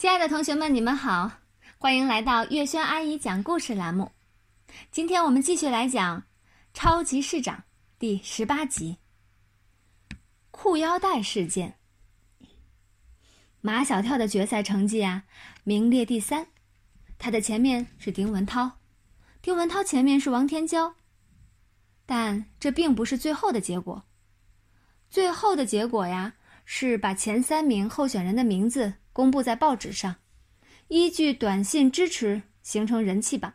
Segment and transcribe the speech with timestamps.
[0.00, 1.30] 亲爱的同学们，你们好，
[1.76, 4.10] 欢迎来到月轩阿姨讲故事栏目。
[4.90, 6.22] 今天我们继续来讲
[6.72, 7.56] 《超级市长》
[7.98, 8.96] 第十八集——
[10.50, 11.76] 裤腰带事件。
[13.60, 15.24] 马小跳的决赛成绩啊，
[15.64, 16.46] 名列第三，
[17.18, 18.78] 他的前面是丁文涛，
[19.42, 20.94] 丁文涛前面是王天娇。
[22.06, 24.02] 但这并不是最后的结果。
[25.10, 26.32] 最后的结果呀，
[26.72, 28.94] 是把前三名候选人的名字。
[29.12, 30.14] 公布在报纸上，
[30.86, 33.54] 依据短信支持形成人气榜，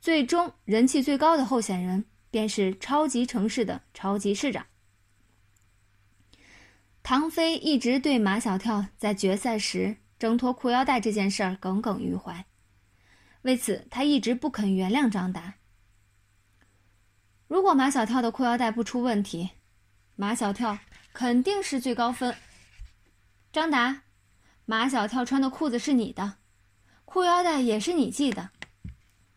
[0.00, 4.64] 最终人气最高的候选人便是超级城市的超级市长。
[7.02, 12.46] 唐飞一直对马小跳在决赛时挣脱裤腰带这件事儿耿耿于怀，
[13.42, 15.56] 为此他一直不肯原谅张达。
[17.46, 19.50] 如果马小跳的裤腰带不出问题，
[20.16, 20.78] 马小跳
[21.12, 22.34] 肯定是最高分。
[23.52, 24.02] 张达。
[24.68, 26.38] 马小跳穿的裤子是你的，
[27.04, 28.50] 裤腰带也是你系的，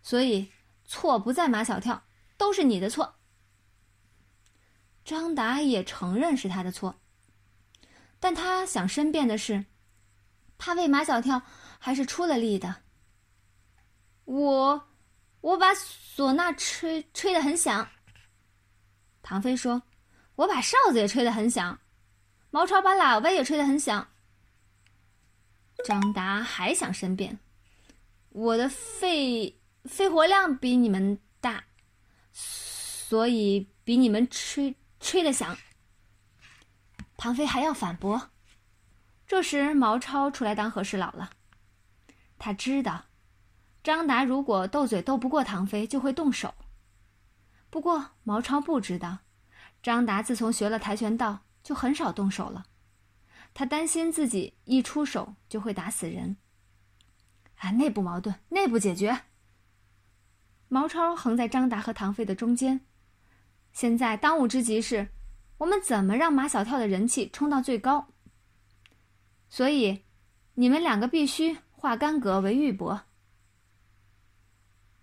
[0.01, 0.51] 所以
[0.85, 2.03] 错不在马小跳，
[2.35, 3.19] 都是你的错。
[5.05, 6.99] 张达也承认是他的错，
[8.19, 9.65] 但他想申辩的是，
[10.57, 11.43] 他为马小跳
[11.77, 12.77] 还是出了力的。
[14.25, 14.89] 我，
[15.41, 17.87] 我把唢呐吹吹得很响。
[19.21, 19.83] 唐飞说
[20.39, 21.79] ：“我把哨子也吹得很响。”
[22.51, 24.07] 毛超把喇叭也吹得很响。
[25.85, 27.39] 张达还想申辩
[28.29, 31.65] ：“我的肺肺活量比你们大，
[32.31, 35.57] 所以比你们吹吹得响。”
[37.17, 38.31] 唐飞还要反驳，
[39.27, 41.29] 这时毛超出来当和事佬了。
[42.37, 43.05] 他知道，
[43.83, 46.55] 张达如果斗嘴斗不过唐飞，就会动手。
[47.69, 49.19] 不过毛超不知道，
[49.81, 52.65] 张达自从学了跆拳道，就很少动手了。
[53.53, 56.37] 他担心自己一出手就会打死人。
[57.55, 59.21] 啊，内部矛盾，内部解决。
[60.67, 62.81] 毛超横在张达和唐飞的中间。
[63.73, 65.09] 现在当务之急是，
[65.57, 68.07] 我们怎么让马小跳的人气冲到最高？
[69.49, 70.03] 所以，
[70.53, 73.01] 你们两个必须化干戈为玉帛。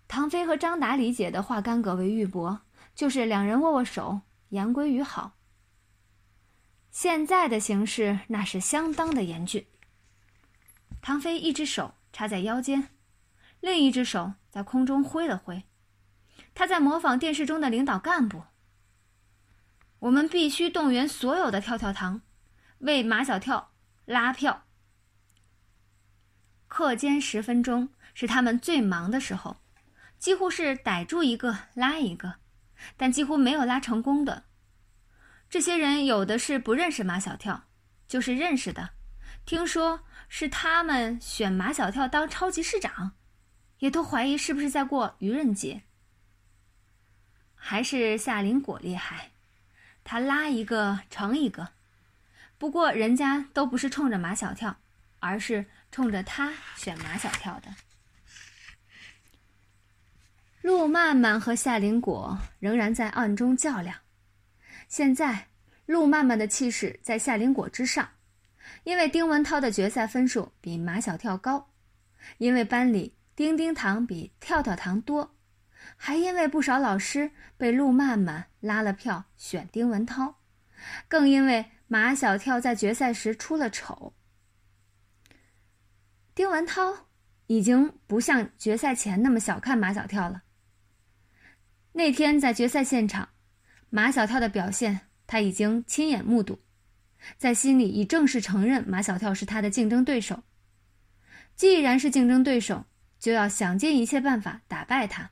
[0.07, 2.59] 唐飞和张达理解的化干戈为玉帛，
[2.95, 5.33] 就是两人握握手，言归于好。
[6.91, 9.65] 现在的形势那是相当的严峻。
[11.01, 12.89] 唐飞一只手插在腰间，
[13.59, 15.63] 另一只手在空中挥了挥，
[16.55, 18.43] 他在模仿电视中的领导干部。
[19.99, 22.21] 我们必须动员所有的跳跳糖，
[22.79, 23.71] 为马小跳
[24.05, 24.65] 拉票。
[26.67, 29.57] 课间十分钟是他们最忙的时候，
[30.19, 32.35] 几乎是逮住一个拉一个，
[32.95, 34.45] 但几乎没有拉成功的。
[35.49, 37.65] 这些人有的是不认识马小跳，
[38.07, 38.89] 就是认识的，
[39.45, 43.13] 听说是他们选马小跳当超级市长，
[43.79, 45.83] 也都怀疑是不是在过愚人节。
[47.55, 49.31] 还是夏林果厉害，
[50.03, 51.69] 他拉一个成一个。
[52.57, 54.77] 不过人家都不是冲着马小跳，
[55.19, 57.75] 而是冲着他选马小跳的。
[60.87, 63.97] 陆曼曼和夏林果仍然在暗中较量。
[64.87, 65.47] 现在，
[65.85, 68.11] 陆曼曼的气势在夏林果之上，
[68.85, 71.71] 因为丁文涛的决赛分数比马小跳高，
[72.37, 75.35] 因为班里丁丁糖比跳跳糖多，
[75.97, 80.35] 还因为不少老师被陆曼曼拉了票选丁文涛，
[81.09, 84.13] 更因为马小跳在决赛时出了丑。
[86.33, 87.07] 丁文涛
[87.47, 90.43] 已经不像决赛前那么小看马小跳了。
[91.97, 93.29] 那天在决赛现场。
[93.89, 96.59] 马小跳的表现，他已经亲眼目睹，
[97.39, 100.43] 在心里已正式承认马小跳是他的竞争对手。
[101.55, 102.85] 既然是竞争对手，
[103.17, 105.31] 就要想尽一切办法打败他，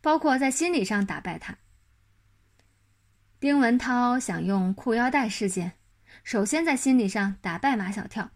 [0.00, 1.56] 包括在心理上打败他。
[3.38, 5.74] 丁文涛想用裤腰带事件，
[6.24, 8.32] 首先在心理上打败马小跳。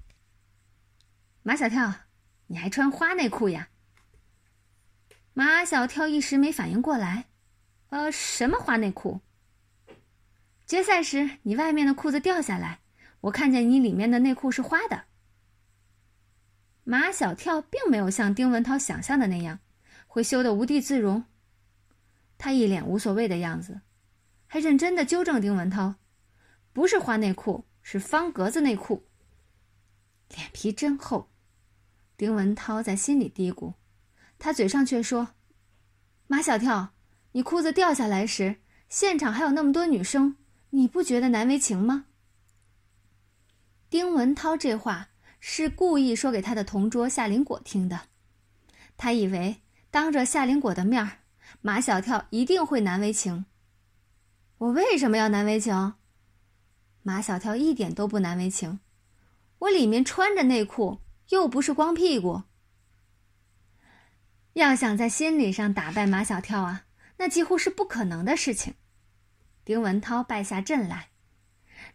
[1.43, 1.93] 马小跳，
[2.47, 3.69] 你还穿花内裤呀？
[5.39, 7.27] 马小跳一时没反应过来。
[7.91, 9.21] 呃，什么花内裤？
[10.67, 12.81] 决赛时你外面的裤子掉下来，
[13.21, 15.05] 我看见你里面的内裤是花的。
[16.85, 19.59] 马小跳并没有像丁文涛想象的那样，
[20.07, 21.27] 会羞得无地自容。
[22.39, 23.83] 他一脸无所谓的样子，
[24.47, 25.97] 还认真的纠正丁文涛
[26.73, 29.05] ：“不是花内裤，是方格子内裤。”
[30.35, 31.29] 脸皮真厚。
[32.17, 33.75] 丁文涛在心里嘀咕，
[34.39, 35.29] 他嘴上却说
[36.27, 36.93] ：“马小跳。”
[37.33, 38.57] 你裤子掉下来时，
[38.89, 40.37] 现场还有那么多女生，
[40.71, 42.07] 你不觉得难为情吗？
[43.91, 48.09] 丁文涛这话是故意说给他的同桌夏林果听的。
[48.97, 49.61] 他以为
[49.91, 51.19] 当着夏林果的面儿，
[51.61, 53.45] 马小跳一定会难为情。
[54.57, 55.93] 我为什么要难为情？
[57.03, 58.81] 马小跳一点都不难为情，
[59.59, 62.45] 我里面穿着内裤，又不是光屁股。
[64.57, 66.87] 要想在心理上打败马小跳啊，
[67.19, 68.73] 那几乎是不可能的事情。
[69.67, 71.11] 丁文涛败下阵来，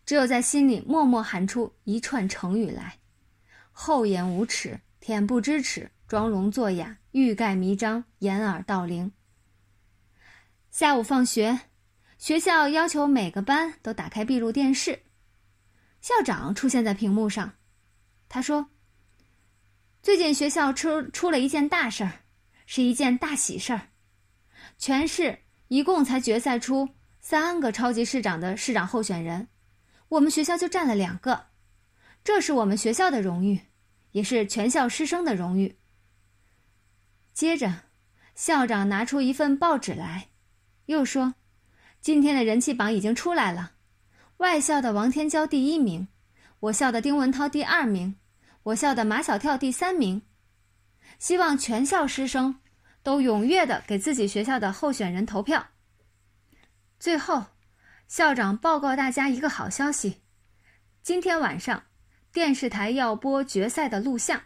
[0.05, 2.99] 只有在心里默默喊出一串成语来：
[3.71, 9.11] 厚颜无耻，恬不知耻，装聋作哑，欲盖弥彰，掩耳盗铃。
[10.69, 11.61] 下午放学，
[12.19, 15.01] 学校要求每个班都打开闭路电视，
[15.99, 17.53] 校长出现在屏幕上，
[18.29, 18.69] 他说
[20.03, 22.11] ：“最近学校出出了一件大事儿。”
[22.73, 23.89] 是一件大喜事儿，
[24.77, 26.87] 全市一共才决赛出
[27.19, 29.49] 三个超级市长的市长候选人，
[30.07, 31.47] 我们学校就占了两个，
[32.23, 33.59] 这是我们学校的荣誉，
[34.11, 35.79] 也是全校师生的荣誉。
[37.33, 37.81] 接着，
[38.35, 40.29] 校长拿出一份报纸来，
[40.85, 41.35] 又说
[41.99, 43.73] ：“今天的人气榜已经出来了，
[44.37, 46.07] 外校的王天骄第一名，
[46.61, 48.15] 我校的丁文涛第二名，
[48.63, 50.21] 我校的马小跳第三名。”
[51.19, 52.60] 希望全校师生
[53.03, 55.69] 都踊跃的给自己学校的候选人投票。
[56.99, 57.47] 最后，
[58.07, 60.21] 校长报告大家一个好消息：
[61.01, 61.85] 今天晚上
[62.31, 64.43] 电视台要播决赛的录像。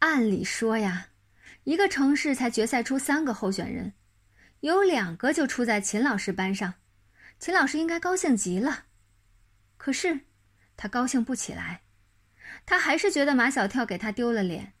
[0.00, 1.08] 按理说呀，
[1.64, 3.92] 一个城市才决赛出三个候选人，
[4.60, 6.74] 有两个就出在秦老师班上，
[7.38, 8.86] 秦老师应该高兴极了。
[9.76, 10.22] 可是，
[10.76, 11.82] 他高兴不起来。
[12.66, 14.74] 他还是觉得马小跳给他丢了脸，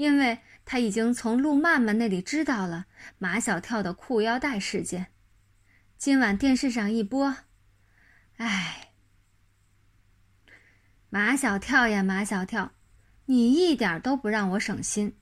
[0.00, 2.86] 因为他已经从陆曼曼那里知道了
[3.18, 5.08] 马小跳的裤腰带事件。
[5.98, 7.36] 今晚电视上一播，
[8.38, 8.94] 唉，
[11.10, 12.72] 马小跳呀，马小跳，
[13.26, 15.18] 你一点都不让我省心。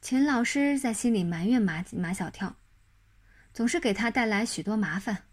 [0.00, 2.56] 秦老师在心里埋怨马马小跳，
[3.52, 5.24] 总是给他带来许多麻烦。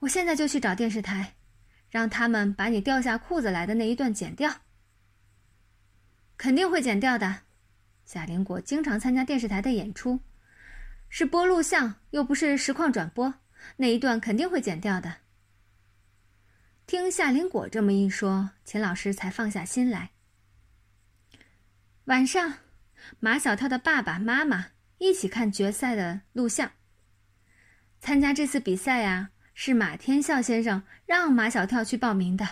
[0.00, 1.34] 我现在就去找电视台。
[1.88, 4.48] 让他们把你掉下裤子来的那一段剪掉，
[6.40, 7.40] 肯定会剪掉的。
[8.06, 10.20] 夏林果经常参加电视台的演出，
[11.10, 13.34] 是播录像又不是实况转播，
[13.76, 15.16] 那一段肯定会剪掉的。
[16.86, 20.12] 听夏林果这么一说，秦老师才放下心来。
[22.06, 22.54] 晚上，
[23.18, 26.72] 马小跳的爸爸妈妈一起看决赛的录像。
[28.00, 29.28] 参加这次比赛呀。
[29.52, 32.48] 是马天笑先生让马小跳去报名的，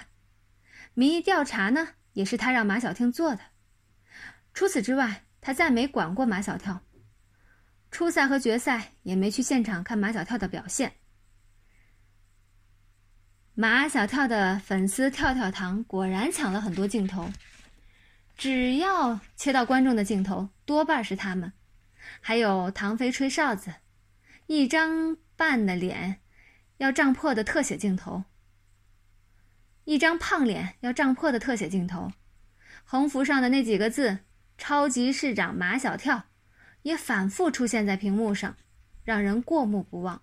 [0.92, 3.40] 民意调查呢也是他让马小跳做的。
[4.58, 6.82] 除此之外，他再没管过马小跳。
[7.92, 10.94] 初赛和决赛也没去现场看马小跳的表现。
[13.54, 17.30] 马小跳的粉丝跳跳糖果然抢了很多镜头，
[18.36, 21.52] 只要切到观众的镜头，多半是他们。
[22.20, 23.72] 还有唐飞吹哨子，
[24.48, 26.18] 一张半的脸。
[26.78, 28.24] 要胀破的特写镜头，
[29.84, 32.10] 一张胖脸要胀破的特写镜头，
[32.82, 34.18] 横幅上的那几个字
[34.58, 36.24] “超级市长马小跳”
[36.82, 38.56] 也反复出现在屏幕上，
[39.04, 40.22] 让人过目不忘。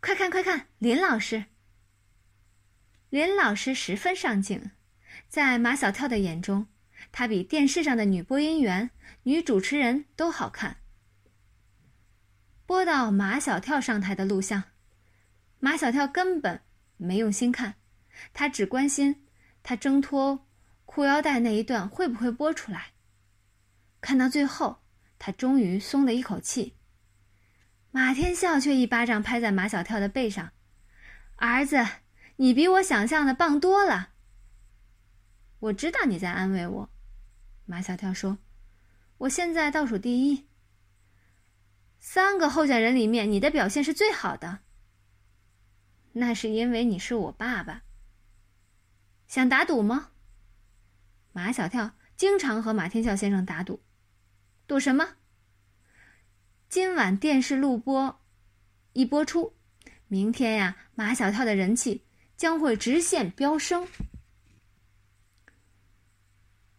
[0.00, 1.44] 快看快看，林老师！
[3.08, 4.70] 林老师十分上镜，
[5.28, 6.66] 在马小跳的眼中，
[7.12, 8.90] 她比电视上的女播音员、
[9.24, 10.76] 女主持人都好看。
[12.66, 14.62] 播到马小跳上台的录像。
[15.58, 16.62] 马小跳根本
[16.96, 17.74] 没用心看，
[18.32, 19.26] 他只关心
[19.62, 20.46] 他挣脱
[20.92, 22.94] 裤腰带那一段会不会播出来。
[24.00, 24.82] 看到最后，
[25.20, 26.74] 他终于松了一口气。
[27.92, 30.50] 马天笑却一巴掌拍在马小跳的背上
[31.38, 31.86] ：“儿子，
[32.38, 34.14] 你比我想象的棒多了。”
[35.60, 36.90] 我知道你在安慰我，
[37.66, 38.38] 马小跳说
[39.18, 40.48] ：“我现在倒数第一，
[42.00, 44.58] 三个候选人里面，你的表现是最好的。”
[46.14, 47.84] 那是因为你是我爸爸。
[49.28, 50.10] 想打赌吗？
[51.32, 53.80] 马小跳经常和马天笑先生打赌，
[54.66, 55.16] 赌什么？
[56.68, 58.20] 今晚电视录播
[58.92, 59.54] 一播出，
[60.06, 62.04] 明天呀，马小跳的人气
[62.36, 63.86] 将会直线飙升。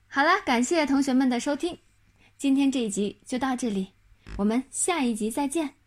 [0.08, 1.80] 好了，感谢同学们的收听，
[2.38, 3.94] 今天这一集就到这里，
[4.38, 5.81] 我们下一集再见。